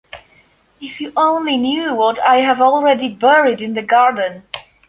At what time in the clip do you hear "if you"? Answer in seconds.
0.81-1.13